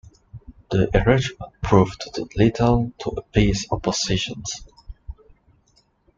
[0.71, 4.41] The arrangement proved to do little to appease opposition.